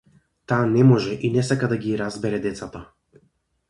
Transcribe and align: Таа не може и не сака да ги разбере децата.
Таа 0.51 0.69
не 0.71 0.85
може 0.93 1.19
и 1.29 1.33
не 1.37 1.45
сака 1.51 1.71
да 1.77 1.81
ги 1.87 1.95
разбере 2.05 2.43
децата. 2.51 2.87